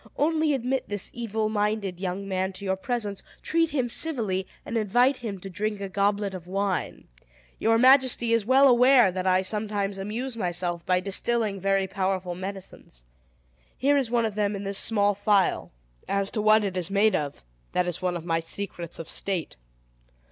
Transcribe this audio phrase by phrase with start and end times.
[0.17, 5.17] "Only admit this evil minded young man to your presence, treat him civilly, and invite
[5.17, 7.07] him to drink a goblet of wine.
[7.59, 13.05] Your majesty is well aware that I sometimes amuse myself by distilling very powerful medicines.
[13.77, 15.71] Here is one of them in this small phial.
[16.07, 17.43] As to what it is made of,
[17.73, 19.55] that is one of my secrets of state.